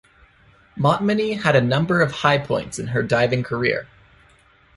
[0.75, 3.85] Montminy had a number of highpoints in her diving career.